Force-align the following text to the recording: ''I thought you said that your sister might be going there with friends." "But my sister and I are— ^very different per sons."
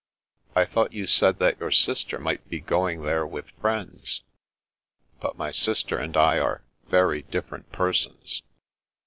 ''I 0.55 0.65
thought 0.65 0.93
you 0.93 1.05
said 1.05 1.37
that 1.37 1.59
your 1.59 1.69
sister 1.69 2.17
might 2.17 2.49
be 2.49 2.59
going 2.59 3.03
there 3.03 3.23
with 3.23 3.51
friends." 3.61 4.23
"But 5.19 5.37
my 5.37 5.51
sister 5.51 5.95
and 5.99 6.17
I 6.17 6.39
are— 6.39 6.63
^very 6.91 7.29
different 7.29 7.71
per 7.71 7.93
sons." 7.93 8.41